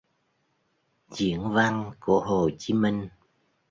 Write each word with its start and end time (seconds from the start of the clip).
Diễn 1.15 1.49
văn 1.53 1.91
của 1.99 2.19
Hồ 2.19 2.49
Chí 2.57 2.73
Minh 2.73 3.07